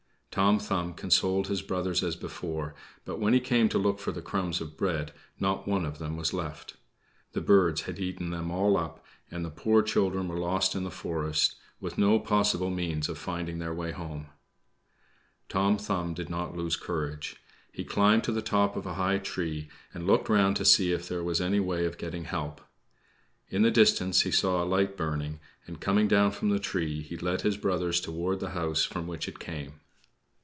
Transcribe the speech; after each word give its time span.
Tom 0.33 0.59
Thumb 0.59 0.93
consoled 0.93 1.47
his 1.49 1.61
brothers 1.61 2.01
as 2.01 2.15
before; 2.15 2.73
but 3.03 3.19
when 3.19 3.33
he 3.33 3.41
came 3.41 3.67
to 3.67 3.77
look 3.77 3.99
for 3.99 4.13
the 4.13 4.21
crumbs 4.21 4.61
of 4.61 4.77
bread, 4.77 5.11
not 5.41 5.67
one 5.67 5.83
of 5.83 5.97
them 5.99 6.15
was 6.15 6.31
left. 6.33 6.77
The 7.33 7.41
birds 7.41 7.81
had 7.81 7.99
eaten 7.99 8.29
them 8.29 8.49
all 8.49 8.77
up, 8.77 9.05
and 9.29 9.43
the 9.43 9.49
poor 9.49 9.81
children 9.81 10.29
were 10.29 10.37
lost 10.39 10.73
in 10.73 10.85
the 10.85 10.89
forest, 10.89 11.55
with 11.81 11.97
no 11.97 12.17
possible 12.17 12.69
means 12.69 13.09
of 13.09 13.17
finding 13.17 13.59
their 13.59 13.73
way 13.73 13.91
home. 13.91 14.27
Tom 15.49 15.77
Thumb 15.77 16.13
did 16.13 16.29
not 16.29 16.55
lose 16.55 16.77
courage. 16.77 17.35
He 17.73 17.83
climbed 17.83 18.23
to 18.23 18.31
the 18.31 18.41
top 18.41 18.77
of 18.77 18.85
a 18.85 18.93
high 18.93 19.17
tree 19.17 19.67
and 19.93 20.07
looked 20.07 20.29
round 20.29 20.55
to 20.55 20.63
see 20.63 20.93
if 20.93 21.09
there 21.09 21.25
was 21.25 21.41
any 21.41 21.59
way 21.59 21.83
of 21.83 21.97
getting 21.97 22.23
help. 22.23 22.61
In 23.49 23.63
the 23.63 23.69
distance 23.71 24.21
he 24.21 24.31
saw 24.31 24.63
a 24.63 24.65
light 24.65 24.95
burning, 24.95 25.41
and, 25.67 25.81
coming 25.81 26.07
down 26.07 26.31
from 26.31 26.51
the 26.51 26.57
tree, 26.57 27.01
he 27.01 27.17
led 27.17 27.41
his 27.41 27.57
brothers 27.57 27.99
toward 27.99 28.39
the 28.39 28.51
house 28.51 28.85
from 28.85 29.07
which 29.07 29.27
it 29.27 29.37
came. 29.37 29.81